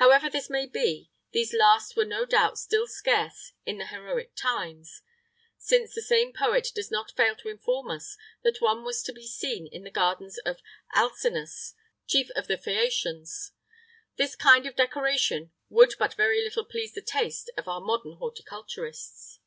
[0.00, 3.88] [III 17] However this may be, these last were no doubt still scarce in the
[3.88, 5.02] heroic times,
[5.58, 9.26] since the same poet does not fail to inform us that one was to be
[9.26, 10.62] seen in the gardens of
[10.94, 11.74] Alcinous,
[12.06, 13.26] chief of the Phæacians.[III 18]
[14.16, 19.38] This kind of decoration would but very little please the taste of our modern horticulturists.